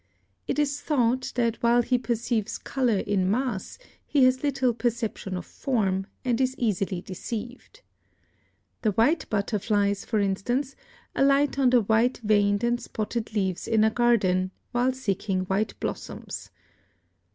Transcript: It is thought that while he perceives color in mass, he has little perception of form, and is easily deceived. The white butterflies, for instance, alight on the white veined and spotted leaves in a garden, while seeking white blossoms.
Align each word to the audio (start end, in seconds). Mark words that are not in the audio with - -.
It 0.47 0.57
is 0.57 0.81
thought 0.81 1.31
that 1.35 1.61
while 1.61 1.83
he 1.83 1.99
perceives 1.99 2.57
color 2.57 2.97
in 2.97 3.29
mass, 3.29 3.77
he 4.03 4.23
has 4.23 4.41
little 4.41 4.73
perception 4.73 5.37
of 5.37 5.45
form, 5.45 6.07
and 6.25 6.41
is 6.41 6.55
easily 6.57 7.01
deceived. 7.01 7.81
The 8.81 8.93
white 8.93 9.29
butterflies, 9.29 10.03
for 10.03 10.17
instance, 10.19 10.75
alight 11.15 11.59
on 11.59 11.69
the 11.69 11.81
white 11.81 12.17
veined 12.23 12.63
and 12.63 12.81
spotted 12.81 13.35
leaves 13.35 13.67
in 13.67 13.83
a 13.83 13.91
garden, 13.91 14.49
while 14.71 14.91
seeking 14.93 15.41
white 15.41 15.79
blossoms. 15.79 16.49